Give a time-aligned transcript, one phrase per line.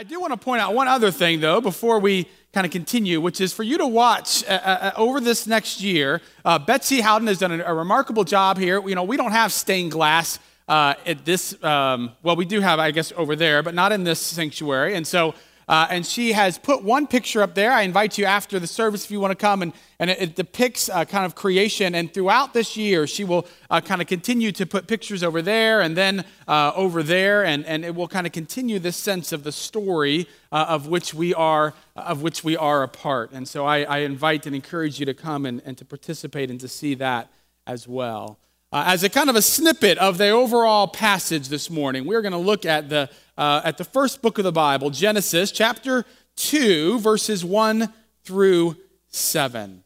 [0.00, 3.20] I do want to point out one other thing, though, before we kind of continue,
[3.20, 6.22] which is for you to watch uh, uh, over this next year.
[6.42, 8.80] Uh, Betsy Howden has done a, a, remarkable job here.
[8.88, 12.78] You know, we don't have stained glass uh, at this, um, well, we do have,
[12.78, 14.94] I guess, over there, but not in this sanctuary.
[14.94, 15.34] And so
[15.70, 17.70] uh, and she has put one picture up there.
[17.70, 20.34] I invite you after the service if you want to come, and, and it, it
[20.34, 21.94] depicts uh, kind of creation.
[21.94, 25.80] And throughout this year, she will uh, kind of continue to put pictures over there
[25.80, 29.44] and then uh, over there, and, and it will kind of continue this sense of
[29.44, 33.30] the story uh, of which we are of which we are a part.
[33.30, 36.58] And so I, I invite and encourage you to come and, and to participate and
[36.60, 37.30] to see that
[37.66, 38.38] as well.
[38.72, 42.30] Uh, as a kind of a snippet of the overall passage this morning, we're going
[42.30, 46.04] to look at the, uh, at the first book of the Bible, Genesis chapter
[46.36, 47.92] 2, verses 1
[48.22, 48.76] through
[49.08, 49.82] 7.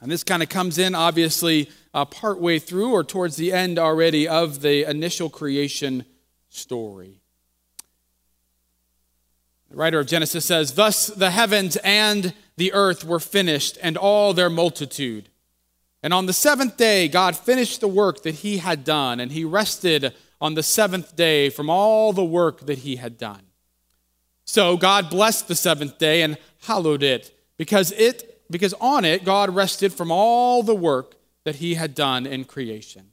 [0.00, 4.26] And this kind of comes in, obviously, uh, partway through or towards the end already
[4.26, 6.06] of the initial creation
[6.48, 7.20] story.
[9.68, 14.32] The writer of Genesis says, Thus the heavens and the earth were finished, and all
[14.32, 15.29] their multitude.
[16.02, 19.44] And on the seventh day, God finished the work that he had done, and he
[19.44, 23.42] rested on the seventh day from all the work that he had done.
[24.44, 29.54] So God blessed the seventh day and hallowed it, because it because on it God
[29.54, 33.12] rested from all the work that he had done in creation.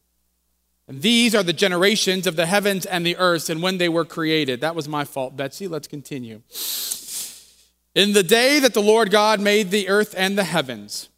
[0.88, 4.06] And these are the generations of the heavens and the earth and when they were
[4.06, 4.62] created.
[4.62, 5.68] That was my fault, Betsy.
[5.68, 6.42] Let's continue.
[7.94, 11.10] In the day that the Lord God made the earth and the heavens,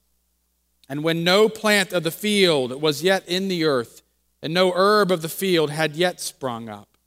[0.89, 4.01] and when no plant of the field was yet in the earth,
[4.41, 6.97] and no herb of the field had yet sprung up,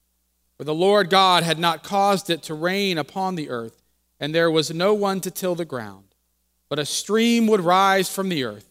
[0.56, 3.82] for the Lord God had not caused it to rain upon the earth,
[4.20, 6.14] and there was no one to till the ground,
[6.68, 8.68] but a stream would rise from the earth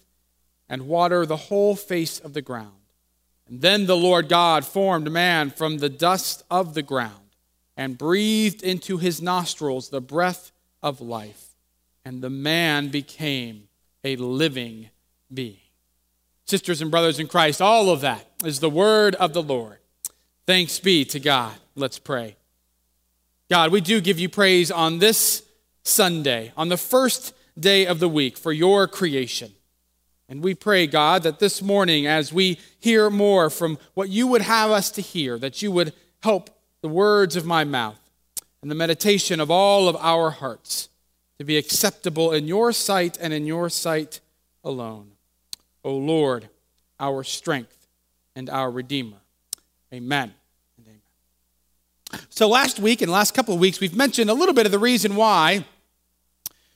[0.70, 2.72] and water the whole face of the ground.
[3.50, 7.36] And then the Lord God formed man from the dust of the ground
[7.76, 11.56] and breathed into his nostrils the breath of life,
[12.06, 13.68] and the man became
[14.06, 14.90] a living
[15.34, 15.58] being.
[16.46, 19.78] Sisters and brothers in Christ, all of that is the word of the Lord.
[20.46, 21.54] Thanks be to God.
[21.76, 22.36] Let's pray.
[23.50, 25.44] God, we do give you praise on this
[25.84, 29.52] Sunday, on the first day of the week, for your creation.
[30.28, 34.42] And we pray, God, that this morning, as we hear more from what you would
[34.42, 36.50] have us to hear, that you would help
[36.82, 38.00] the words of my mouth
[38.62, 40.90] and the meditation of all of our hearts
[41.38, 44.22] to be acceptable in your sight and in your sight
[44.64, 45.12] alone.
[45.84, 46.50] O Lord,
[47.00, 47.88] our strength
[48.36, 49.18] and our Redeemer.
[49.94, 50.34] Amen.
[50.80, 51.02] Amen.
[52.30, 54.80] So, last week and last couple of weeks, we've mentioned a little bit of the
[54.80, 55.66] reason why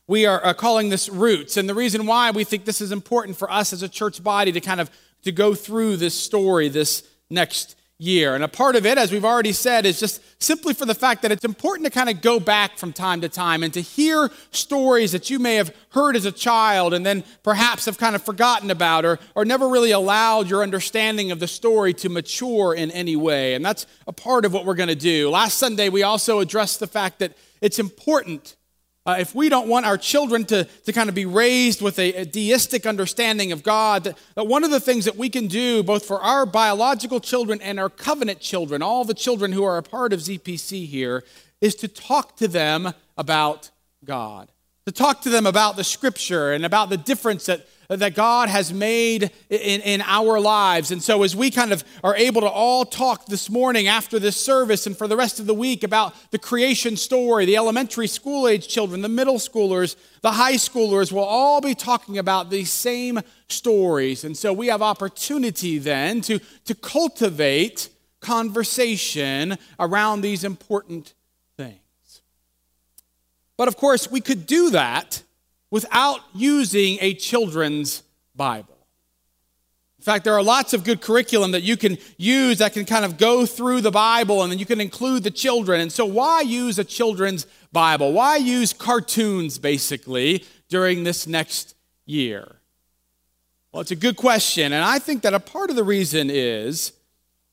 [0.07, 3.37] we are uh, calling this roots and the reason why we think this is important
[3.37, 4.89] for us as a church body to kind of
[5.23, 8.35] to go through this story this next year.
[8.35, 11.21] And a part of it, as we've already said, is just simply for the fact
[11.21, 14.29] that it's important to kind of go back from time to time and to hear
[14.51, 18.21] stories that you may have heard as a child and then perhaps have kind of
[18.21, 22.91] forgotten about or, or never really allowed your understanding of the story to mature in
[22.91, 23.53] any way.
[23.53, 25.29] And that's a part of what we're going to do.
[25.29, 27.31] Last Sunday, we also addressed the fact that
[27.61, 28.57] it's important
[29.05, 32.13] uh, if we don't want our children to, to kind of be raised with a,
[32.13, 35.83] a deistic understanding of God, that, that one of the things that we can do,
[35.83, 39.83] both for our biological children and our covenant children, all the children who are a
[39.83, 41.23] part of ZPC here,
[41.61, 43.69] is to talk to them about
[44.03, 44.51] God,
[44.85, 48.73] to talk to them about the scripture and about the difference that that God has
[48.73, 50.91] made in, in our lives.
[50.91, 54.37] And so, as we kind of are able to all talk this morning after this
[54.37, 58.47] service and for the rest of the week about the creation story, the elementary school
[58.47, 63.19] age children, the middle schoolers, the high schoolers will all be talking about these same
[63.47, 64.23] stories.
[64.23, 71.13] And so, we have opportunity then to, to cultivate conversation around these important.
[73.57, 75.23] But of course, we could do that
[75.71, 78.03] without using a children's
[78.35, 78.75] Bible.
[79.97, 83.03] In fact, there are lots of good curriculum that you can use that can kind
[83.03, 85.81] of go through the Bible and then you can include the children.
[85.81, 88.13] And so, why use a children's Bible?
[88.13, 91.75] Why use cartoons, basically, during this next
[92.05, 92.57] year?
[93.71, 94.73] Well, it's a good question.
[94.73, 96.93] And I think that a part of the reason is,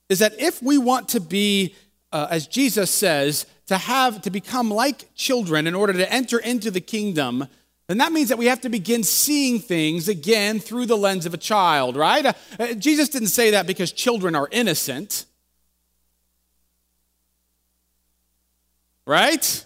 [0.09, 1.75] is that if we want to be,
[2.13, 6.71] uh, as Jesus says, to have to become like children in order to enter into
[6.71, 7.49] the kingdom,
[7.89, 11.35] then that means that we have to begin seeing things again through the lens of
[11.35, 12.27] a child, right?
[12.27, 15.25] Uh, uh, Jesus didn't say that because children are innocent,
[19.07, 19.65] right?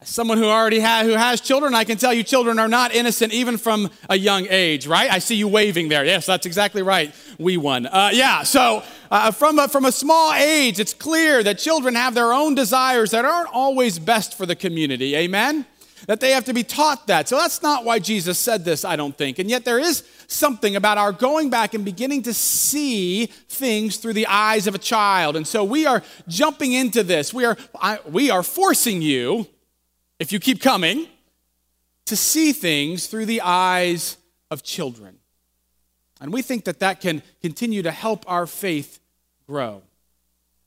[0.00, 2.94] As someone who already has who has children, I can tell you children are not
[2.94, 5.10] innocent even from a young age, right?
[5.10, 6.04] I see you waving there.
[6.04, 7.12] Yes, that's exactly right.
[7.36, 7.86] We won.
[7.86, 12.14] Uh, yeah, so uh, from, a, from a small age, it's clear that children have
[12.14, 15.16] their own desires that aren't always best for the community.
[15.16, 15.66] Amen?
[16.06, 17.28] that they have to be taught that.
[17.28, 19.38] So that's not why Jesus said this, I don't think.
[19.38, 24.14] And yet there is something about our going back and beginning to see things through
[24.14, 25.36] the eyes of a child.
[25.36, 27.34] And so we are jumping into this.
[27.34, 29.48] We are, I, we are forcing you,
[30.18, 31.06] if you keep coming,
[32.06, 34.16] to see things through the eyes
[34.50, 35.18] of children.
[36.20, 38.98] And we think that that can continue to help our faith
[39.46, 39.82] grow.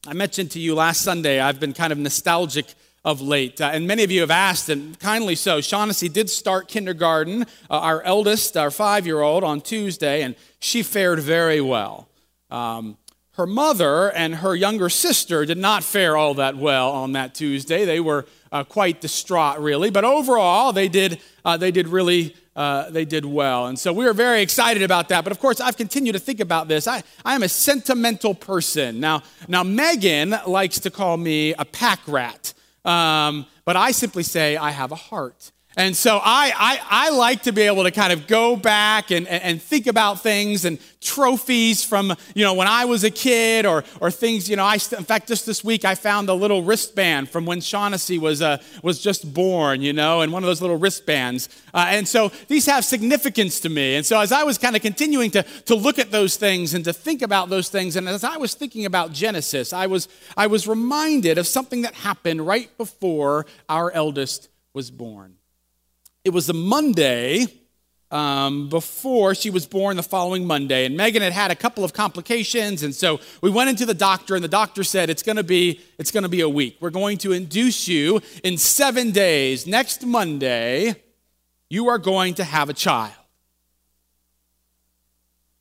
[0.07, 2.65] I mentioned to you last Sunday, I've been kind of nostalgic
[3.03, 3.59] of late.
[3.59, 5.61] Uh, and many of you have asked, and kindly so.
[5.61, 10.83] Shaughnessy did start kindergarten, uh, our eldest, our five year old, on Tuesday, and she
[10.83, 12.07] fared very well.
[12.49, 12.97] Um,
[13.41, 17.85] her mother and her younger sister did not fare all that well on that Tuesday.
[17.85, 19.89] They were uh, quite distraught, really.
[19.89, 23.65] But overall, they did, uh, they did really uh, they did well.
[23.65, 25.23] And so we were very excited about that.
[25.23, 26.87] But of course, I've continued to think about this.
[26.87, 28.99] I, I am a sentimental person.
[28.99, 32.53] Now, now, Megan likes to call me a pack rat.
[32.85, 35.51] Um, but I simply say, I have a heart.
[35.77, 39.25] And so I, I, I, like to be able to kind of go back and,
[39.25, 43.85] and think about things and trophies from, you know, when I was a kid or,
[44.01, 47.29] or things, you know, I, in fact, just this week I found a little wristband
[47.29, 50.75] from when Shaughnessy was, uh, was just born, you know, and one of those little
[50.75, 51.47] wristbands.
[51.73, 53.95] Uh, and so these have significance to me.
[53.95, 56.83] And so as I was kind of continuing to, to look at those things and
[56.83, 60.47] to think about those things, and as I was thinking about Genesis, I was, I
[60.47, 65.35] was reminded of something that happened right before our eldest was born.
[66.23, 67.47] It was a Monday
[68.11, 70.85] um, before she was born the following Monday.
[70.85, 72.83] And Megan had had a couple of complications.
[72.83, 75.79] And so we went into the doctor, and the doctor said, It's going to be,
[75.97, 76.77] it's going to be a week.
[76.79, 79.65] We're going to induce you in seven days.
[79.65, 80.95] Next Monday,
[81.69, 83.13] you are going to have a child.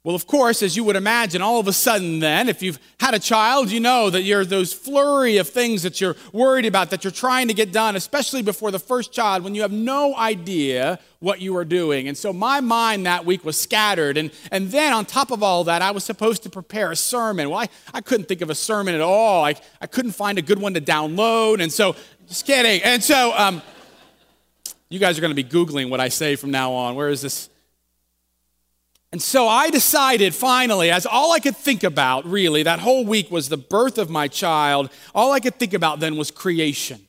[0.02, 3.12] Well, of course, as you would imagine, all of a sudden, then, if you've had
[3.12, 7.04] a child, you know that you're those flurry of things that you're worried about, that
[7.04, 10.98] you're trying to get done, especially before the first child, when you have no idea
[11.18, 12.08] what you are doing.
[12.08, 14.16] And so my mind that week was scattered.
[14.16, 17.50] And, and then on top of all that, I was supposed to prepare a sermon.
[17.50, 19.44] Well, I, I couldn't think of a sermon at all.
[19.44, 21.60] I, I couldn't find a good one to download.
[21.62, 21.94] And so,
[22.26, 22.82] just kidding.
[22.84, 23.60] And so, um,
[24.88, 26.94] you guys are going to be Googling what I say from now on.
[26.94, 27.49] Where is this?
[29.12, 33.30] And so I decided finally, as all I could think about really, that whole week
[33.30, 37.00] was the birth of my child, all I could think about then was creation.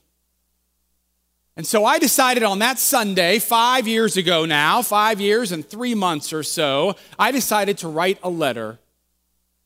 [1.55, 5.93] And so I decided on that Sunday, five years ago now, five years and three
[5.93, 8.79] months or so, I decided to write a letter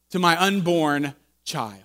[0.10, 1.14] to my unborn
[1.46, 1.80] child.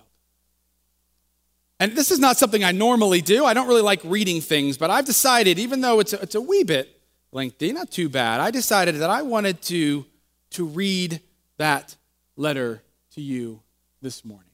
[1.79, 3.45] And this is not something I normally do.
[3.45, 6.41] I don't really like reading things, but I've decided, even though it's a, it's a
[6.41, 6.99] wee bit
[7.31, 10.05] lengthy, not too bad, I decided that I wanted to
[10.51, 11.21] to read
[11.57, 11.95] that
[12.35, 12.81] letter
[13.13, 13.61] to you
[14.01, 14.45] this morning.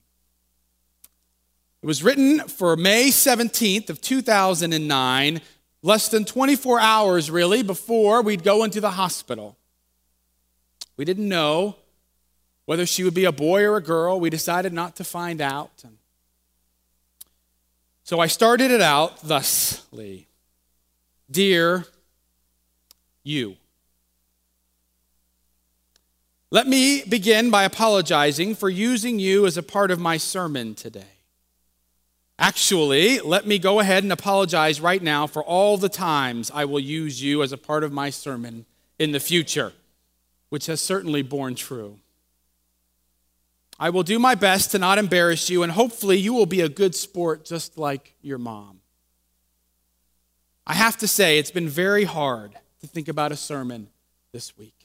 [1.81, 5.41] It was written for May 17th of 2009,
[5.83, 9.57] less than 24 hours really before we'd go into the hospital.
[10.97, 11.75] We didn't know
[12.65, 14.19] whether she would be a boy or a girl.
[14.19, 15.83] We decided not to find out.
[18.03, 20.27] So I started it out thusly
[21.29, 21.85] Dear
[23.23, 23.57] you.
[26.57, 31.19] Let me begin by apologizing for using you as a part of my sermon today.
[32.39, 36.79] Actually, let me go ahead and apologize right now for all the times I will
[36.79, 38.65] use you as a part of my sermon
[38.97, 39.71] in the future,
[40.49, 41.99] which has certainly borne true.
[43.79, 46.69] I will do my best to not embarrass you, and hopefully, you will be a
[46.69, 48.79] good sport just like your mom.
[50.65, 53.89] I have to say, it's been very hard to think about a sermon
[54.31, 54.76] this week.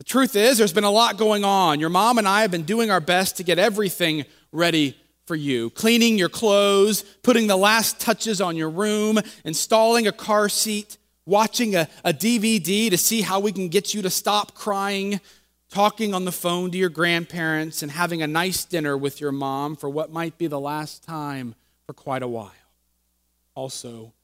[0.00, 1.78] The truth is, there's been a lot going on.
[1.78, 5.68] Your mom and I have been doing our best to get everything ready for you
[5.68, 11.76] cleaning your clothes, putting the last touches on your room, installing a car seat, watching
[11.76, 15.20] a, a DVD to see how we can get you to stop crying,
[15.68, 19.76] talking on the phone to your grandparents, and having a nice dinner with your mom
[19.76, 21.54] for what might be the last time
[21.84, 22.52] for quite a while.
[23.54, 24.14] Also,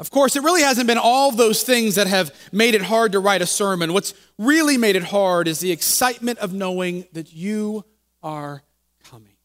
[0.00, 3.20] Of course, it really hasn't been all those things that have made it hard to
[3.20, 3.92] write a sermon.
[3.92, 7.84] What's really made it hard is the excitement of knowing that you
[8.22, 8.62] are
[9.04, 9.36] coming.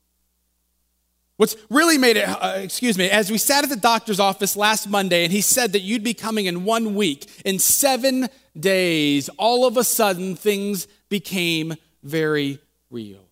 [1.36, 4.88] What's really made it, uh, excuse me, as we sat at the doctor's office last
[4.88, 9.68] Monday and he said that you'd be coming in one week, in seven days, all
[9.68, 12.60] of a sudden things became very
[12.90, 13.28] real.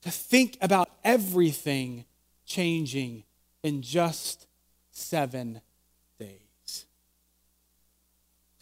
[0.00, 2.06] To think about everything
[2.46, 3.24] changing
[3.62, 4.46] in just
[4.90, 5.60] seven
[6.18, 6.86] days.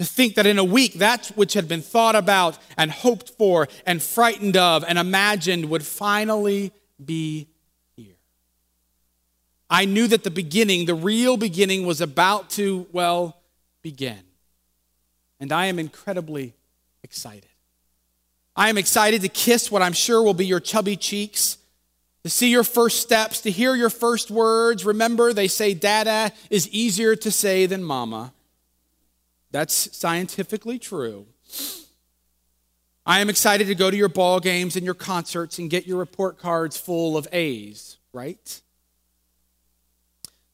[0.04, 3.68] To think that in a week, that which had been thought about and hoped for
[3.86, 7.48] and frightened of and imagined would finally be
[7.96, 8.16] here.
[9.70, 13.40] I knew that the beginning, the real beginning, was about to, well,
[13.80, 14.20] begin.
[15.40, 16.52] And I am incredibly
[17.02, 17.48] excited.
[18.54, 21.56] I am excited to kiss what I'm sure will be your chubby cheeks,
[22.24, 24.84] to see your first steps, to hear your first words.
[24.84, 28.34] Remember, they say dada is easier to say than mama.
[29.54, 31.26] That's scientifically true.
[33.06, 35.98] I am excited to go to your ball games and your concerts and get your
[35.98, 38.60] report cards full of A's, right?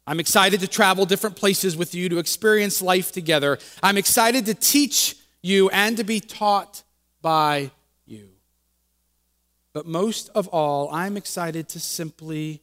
[0.07, 3.59] I'm excited to travel different places with you to experience life together.
[3.83, 6.83] I'm excited to teach you and to be taught
[7.23, 7.71] by
[8.05, 8.29] you.
[9.73, 12.61] But most of all, I'm excited to simply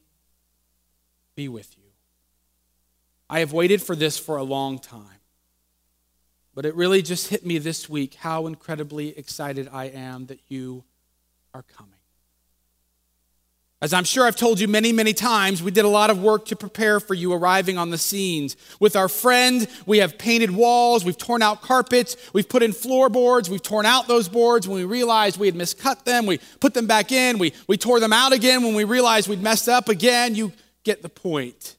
[1.34, 1.90] be with you.
[3.28, 5.17] I have waited for this for a long time.
[6.58, 10.82] But it really just hit me this week how incredibly excited I am that you
[11.54, 12.00] are coming.
[13.80, 16.46] As I'm sure I've told you many, many times, we did a lot of work
[16.46, 18.56] to prepare for you arriving on the scenes.
[18.80, 23.48] With our friend, we have painted walls, we've torn out carpets, we've put in floorboards,
[23.48, 26.88] we've torn out those boards when we realized we had miscut them, we put them
[26.88, 30.34] back in, we, we tore them out again when we realized we'd messed up again.
[30.34, 31.76] You get the point.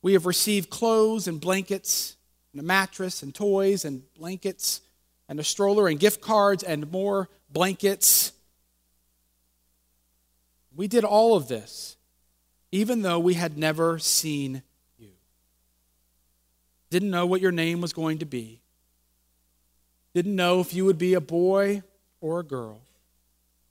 [0.00, 2.17] We have received clothes and blankets,
[2.58, 4.80] and a mattress and toys and blankets,
[5.28, 8.32] and a stroller and gift cards and more blankets
[10.78, 11.96] we did all of this,
[12.70, 14.62] even though we had never seen
[14.96, 15.10] you.
[16.88, 18.60] Didn't know what your name was going to be.
[20.14, 21.82] Didn't know if you would be a boy
[22.20, 22.80] or a girl.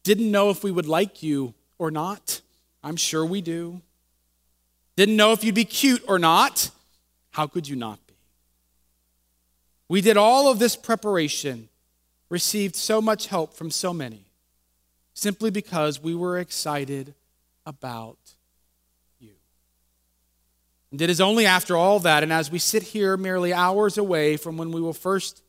[0.03, 2.41] Didn't know if we would like you or not.
[2.83, 3.81] I'm sure we do.
[4.97, 6.71] Didn't know if you'd be cute or not.
[7.31, 7.99] How could you not?
[9.89, 11.69] We did all of this preparation,
[12.29, 14.25] received so much help from so many
[15.13, 17.15] simply because we were excited
[17.65, 18.19] about
[19.19, 19.31] you.
[20.91, 24.37] And it is only after all that, and as we sit here merely hours away
[24.37, 25.41] from when we will first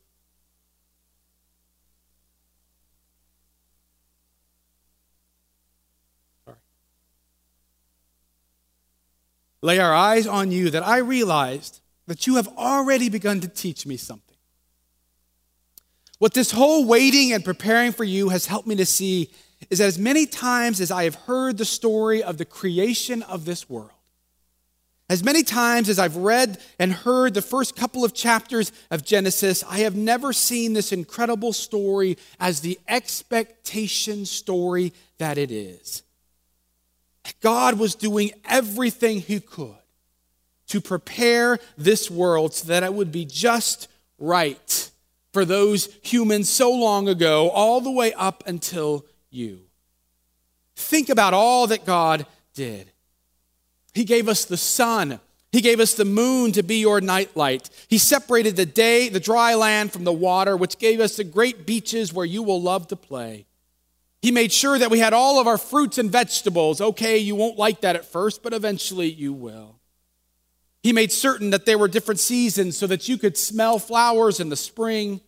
[9.61, 13.85] lay our eyes on you that I realized that you have already begun to teach
[13.85, 14.28] me something.
[16.19, 19.31] What this whole waiting and preparing for you has helped me to see
[19.69, 23.45] is that as many times as I have heard the story of the creation of
[23.45, 23.91] this world,
[25.09, 29.63] as many times as I've read and heard the first couple of chapters of Genesis,
[29.67, 36.03] I have never seen this incredible story as the expectation story that it is.
[37.41, 39.75] God was doing everything He could
[40.67, 43.87] to prepare this world so that it would be just
[44.19, 44.88] right
[45.31, 49.61] for those humans so long ago, all the way up until you.
[50.75, 52.91] Think about all that God did.
[53.93, 55.19] He gave us the sun.
[55.51, 57.69] He gave us the moon to be your nightlight.
[57.87, 61.65] He separated the day, the dry land from the water, which gave us the great
[61.65, 63.45] beaches where you will love to play.
[64.21, 66.81] He made sure that we had all of our fruits and vegetables.
[66.81, 69.78] Okay, you won't like that at first, but eventually you will.
[70.81, 74.49] He made certain that there were different seasons so that you could smell flowers in
[74.49, 75.21] the spring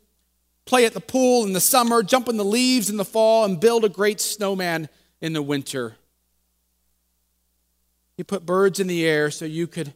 [0.65, 3.60] play at the pool in the summer, jump in the leaves in the fall, and
[3.60, 4.88] build a great snowman
[5.20, 5.96] in the winter.
[8.15, 9.93] He put birds in the air so you could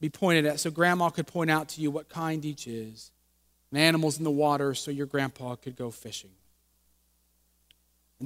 [0.00, 3.10] be pointed at, so grandma could point out to you what kind each is,
[3.70, 6.30] and animals in the water so your grandpa could go fishing.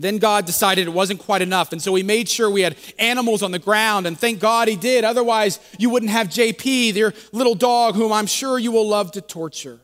[0.03, 3.43] Then God decided it wasn't quite enough, and so He made sure we had animals
[3.43, 5.05] on the ground, and thank God He did.
[5.05, 9.21] Otherwise, you wouldn't have JP, your little dog, whom I'm sure you will love to
[9.21, 9.81] torture.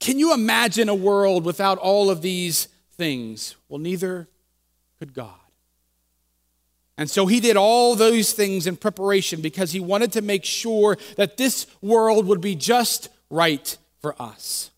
[0.00, 3.56] Can you imagine a world without all of these things?
[3.68, 4.28] Well, neither
[4.98, 5.34] could God.
[6.96, 10.98] And so he did all those things in preparation because he wanted to make sure
[11.16, 14.72] that this world would be just right for us.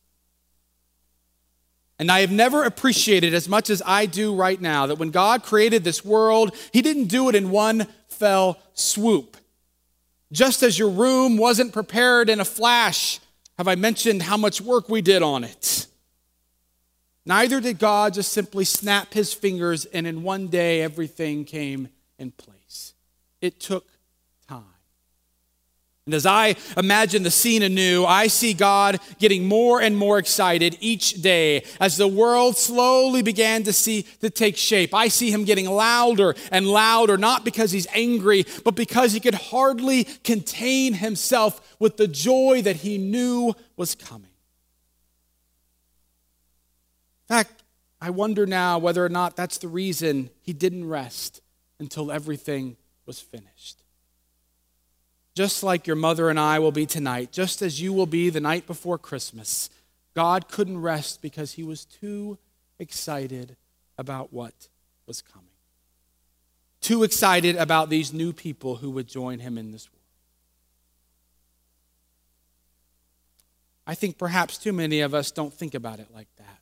[2.00, 5.42] And I have never appreciated as much as I do right now that when God
[5.42, 9.36] created this world, he didn't do it in one fell swoop.
[10.32, 13.20] Just as your room wasn't prepared in a flash
[13.58, 15.86] have I mentioned how much work we did on it?
[17.26, 22.30] Neither did God just simply snap his fingers and in one day everything came in
[22.30, 22.94] place.
[23.42, 23.86] It took.
[26.06, 30.78] And as I imagine the scene anew, I see God getting more and more excited
[30.80, 34.94] each day as the world slowly began to see to take shape.
[34.94, 39.34] I see him getting louder and louder, not because he's angry, but because he could
[39.34, 44.30] hardly contain himself with the joy that he knew was coming.
[47.28, 47.62] In fact,
[48.00, 51.42] I wonder now whether or not that's the reason he didn't rest
[51.78, 53.84] until everything was finished
[55.40, 58.42] just like your mother and I will be tonight, just as you will be the
[58.42, 59.70] night before Christmas.
[60.14, 62.36] God couldn't rest because he was too
[62.78, 63.56] excited
[63.96, 64.68] about what
[65.06, 65.48] was coming.
[66.82, 70.02] Too excited about these new people who would join him in this world.
[73.86, 76.58] I think perhaps too many of us don't think about it like that.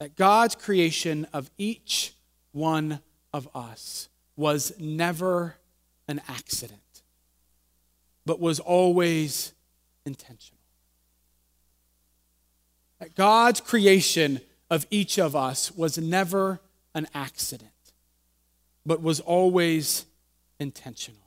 [0.00, 2.14] That God's creation of each
[2.50, 2.98] one
[3.32, 5.54] of us was never
[6.08, 6.81] an accident
[8.24, 9.52] but was always
[10.04, 10.58] intentional.
[13.00, 16.60] That God's creation of each of us was never
[16.94, 17.70] an accident,
[18.86, 20.06] but was always
[20.60, 21.20] intentional.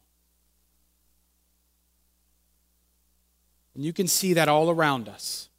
[3.73, 5.49] And you can see that all around us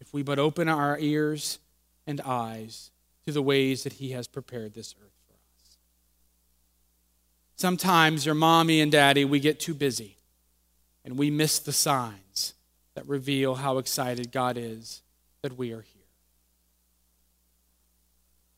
[0.00, 1.60] if we but open our ears
[2.04, 2.90] and eyes
[3.24, 5.76] to the ways that He has prepared this earth for us.
[7.54, 10.16] Sometimes your mommy and daddy, we get too busy
[11.04, 12.54] and we miss the signs
[12.94, 15.02] that reveal how excited God is
[15.42, 16.02] that we are here.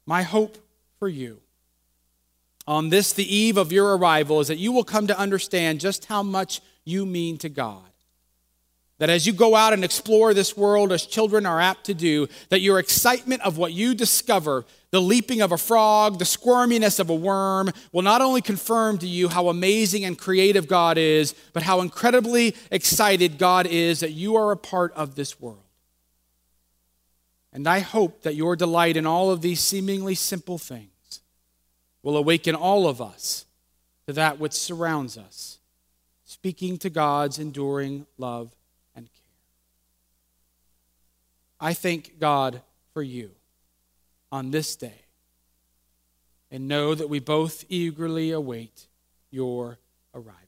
[0.06, 0.58] My hope
[0.98, 1.40] for you
[2.66, 6.06] on this, the eve of your arrival, is that you will come to understand just
[6.06, 7.82] how much you mean to God.
[8.98, 12.28] That as you go out and explore this world, as children are apt to do,
[12.50, 17.10] that your excitement of what you discover the leaping of a frog, the squirminess of
[17.10, 21.64] a worm will not only confirm to you how amazing and creative God is, but
[21.64, 25.58] how incredibly excited God is that you are a part of this world.
[27.52, 31.20] And I hope that your delight in all of these seemingly simple things
[32.04, 33.46] will awaken all of us
[34.06, 35.58] to that which surrounds us,
[36.24, 38.54] speaking to God's enduring love.
[41.60, 43.30] I thank God for you
[44.30, 45.04] on this day
[46.50, 48.86] and know that we both eagerly await
[49.30, 49.78] your
[50.14, 50.40] arrival.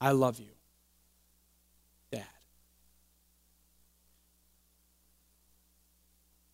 [0.00, 0.50] I love you,
[2.10, 2.24] Dad.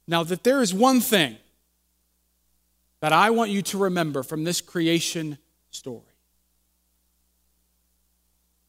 [0.07, 1.37] Now, that there is one thing
[3.01, 5.39] that I want you to remember from this creation
[5.71, 6.03] story.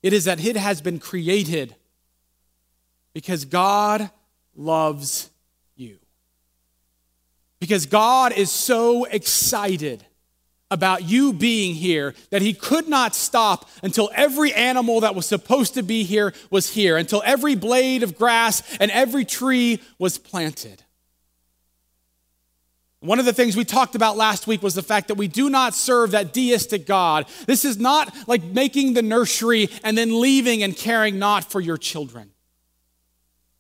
[0.01, 1.75] It is that it has been created
[3.13, 4.11] because God
[4.59, 5.29] loves
[5.75, 5.97] you.
[7.59, 10.05] because God is so excited
[10.71, 15.73] about you being here that he could not stop until every animal that was supposed
[15.73, 20.83] to be here was here, until every blade of grass and every tree was planted.
[23.01, 25.49] One of the things we talked about last week was the fact that we do
[25.49, 27.25] not serve that deistic God.
[27.47, 31.77] This is not like making the nursery and then leaving and caring not for your
[31.77, 32.31] children.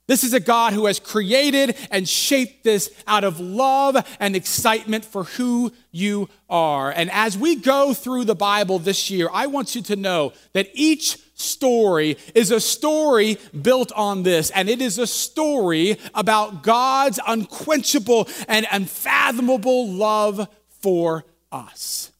[0.09, 5.05] This is a God who has created and shaped this out of love and excitement
[5.05, 6.89] for who you are.
[6.89, 10.67] And as we go through the Bible this year, I want you to know that
[10.73, 17.19] each story is a story built on this, and it is a story about God's
[17.27, 20.47] unquenchable and unfathomable love
[20.81, 22.11] for us.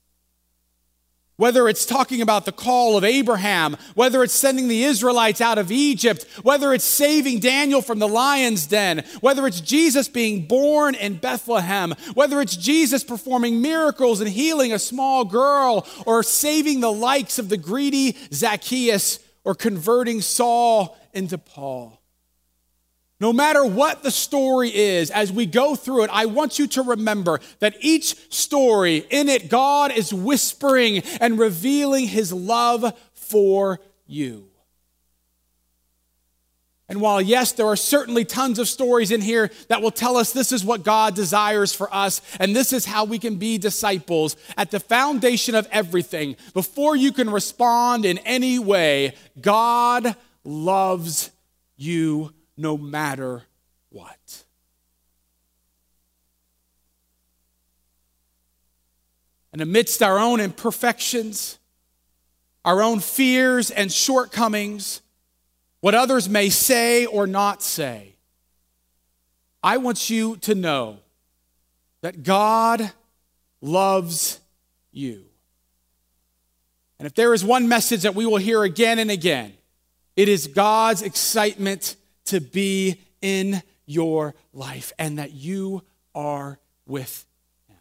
[1.40, 5.72] Whether it's talking about the call of Abraham, whether it's sending the Israelites out of
[5.72, 11.16] Egypt, whether it's saving Daniel from the lion's den, whether it's Jesus being born in
[11.16, 17.40] Bethlehem, whether it's Jesus performing miracles and healing a small girl, or saving the likes
[17.40, 21.99] of the greedy Zacchaeus, or converting Saul into Paul.
[23.20, 26.82] No matter what the story is, as we go through it, I want you to
[26.82, 34.46] remember that each story, in it, God is whispering and revealing his love for you.
[36.88, 40.32] And while, yes, there are certainly tons of stories in here that will tell us
[40.32, 44.36] this is what God desires for us and this is how we can be disciples,
[44.58, 51.30] at the foundation of everything, before you can respond in any way, God loves
[51.78, 53.44] you no matter
[53.90, 54.44] what.
[59.54, 61.58] And amidst our own imperfections,
[62.66, 65.02] our own fears and shortcomings,
[65.80, 68.16] what others may say or not say,
[69.64, 71.00] I want you to know
[72.02, 72.92] that God
[73.62, 74.42] loves
[74.92, 75.24] you.
[77.00, 79.54] And if there is one message that we will hear again and again,
[80.18, 81.96] it is God's excitement
[82.30, 85.84] to be in your life and that you
[86.16, 87.26] are with
[87.68, 87.78] Him.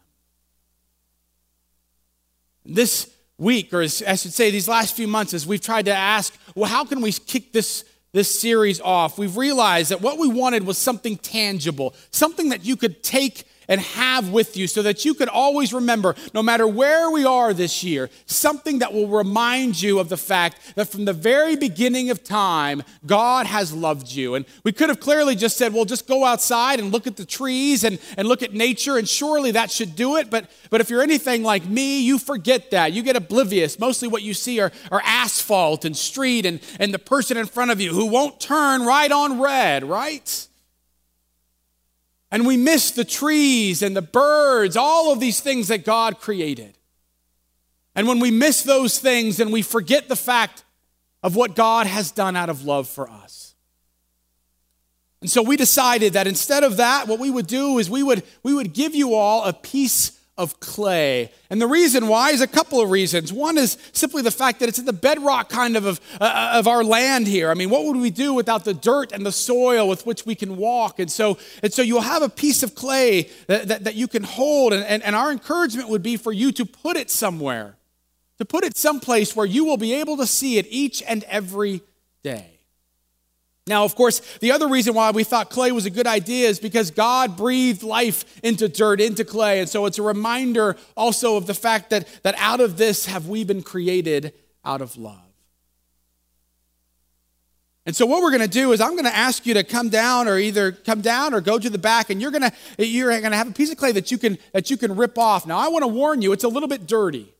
[2.65, 5.93] This week, or as I should say, these last few months, as we've tried to
[5.93, 9.17] ask, well, how can we kick this, this series off?
[9.17, 13.79] We've realized that what we wanted was something tangible, something that you could take and
[13.79, 17.83] have with you so that you could always remember, no matter where we are this
[17.83, 22.23] year, something that will remind you of the fact that from the very beginning of
[22.23, 24.35] time, God has loved you.
[24.35, 27.25] And we could have clearly just said, well, just go outside and look at the
[27.25, 30.29] trees and, and look at nature, and surely that should do it.
[30.29, 32.91] But, but if you're anything like me, you forget that.
[32.91, 33.79] You get oblivious.
[33.79, 37.69] Mostly what you see are, are asphalt and street and, and the person in front
[37.69, 40.48] of you who won't turn right on red, right?
[42.31, 46.77] And we miss the trees and the birds, all of these things that God created.
[47.95, 50.63] And when we miss those things, then we forget the fact
[51.23, 53.55] of what God has done out of love for us.
[55.21, 58.23] And so we decided that instead of that, what we would do is we would,
[58.43, 61.31] we would give you all a piece of clay.
[61.49, 63.33] And the reason why is a couple of reasons.
[63.33, 66.65] One is simply the fact that it's in the bedrock kind of of, uh, of
[66.65, 67.51] our land here.
[67.51, 70.35] I mean, what would we do without the dirt and the soil with which we
[70.35, 70.97] can walk?
[70.97, 74.23] And so, and so you'll have a piece of clay that, that, that you can
[74.23, 74.71] hold.
[74.71, 77.75] And, and, and our encouragement would be for you to put it somewhere,
[78.37, 81.81] to put it someplace where you will be able to see it each and every
[82.23, 82.48] day.
[83.69, 86.59] Now, of course, the other reason why we thought clay was a good idea is
[86.59, 89.59] because God breathed life into dirt, into clay.
[89.59, 93.27] And so it's a reminder also of the fact that, that out of this have
[93.27, 94.33] we been created
[94.65, 95.21] out of love.
[97.85, 99.89] And so what we're going to do is I'm going to ask you to come
[99.89, 103.09] down or either come down or go to the back and you're going to you're
[103.09, 105.45] going to have a piece of clay that you can that you can rip off.
[105.45, 107.33] Now I want to warn you it's a little bit dirty.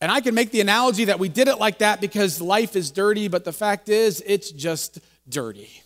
[0.00, 2.90] And I can make the analogy that we did it like that because life is
[2.90, 5.82] dirty, but the fact is it's just dirty.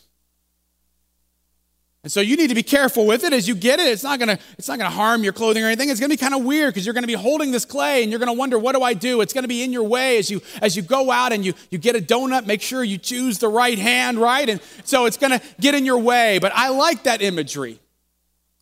[2.05, 3.87] And so you need to be careful with it as you get it.
[3.87, 5.89] It's not gonna, it's not gonna harm your clothing or anything.
[5.89, 8.21] It's gonna be kind of weird because you're gonna be holding this clay and you're
[8.21, 9.23] gonna wonder, what do I do?
[9.23, 11.79] It's gonna be in your way as you as you go out and you, you
[11.79, 14.47] get a donut, make sure you choose the right hand, right?
[14.47, 16.39] And so it's gonna get in your way.
[16.39, 17.81] But I like that imagery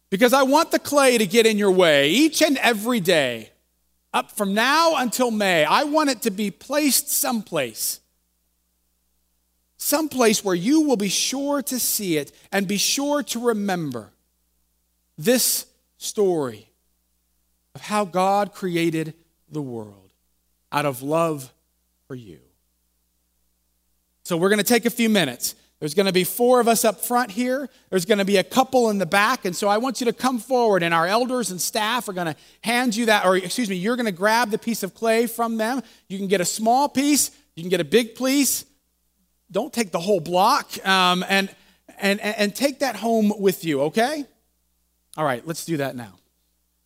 [0.08, 3.51] because I want the clay to get in your way each and every day.
[4.14, 8.00] Up from now until May, I want it to be placed someplace
[9.82, 14.12] someplace where you will be sure to see it and be sure to remember
[15.18, 15.66] this
[15.98, 16.68] story
[17.74, 19.14] of how God created
[19.50, 20.12] the world
[20.70, 21.52] out of love
[22.06, 22.38] for you.
[24.24, 25.56] So, we're going to take a few minutes.
[25.82, 27.68] There's going to be four of us up front here.
[27.90, 29.44] There's going to be a couple in the back.
[29.44, 32.28] And so I want you to come forward, and our elders and staff are going
[32.28, 35.26] to hand you that, or excuse me, you're going to grab the piece of clay
[35.26, 35.82] from them.
[36.06, 38.64] You can get a small piece, you can get a big piece,
[39.50, 41.52] don't take the whole block um, and,
[41.98, 44.24] and, and take that home with you, okay?
[45.16, 46.12] All right, let's do that now.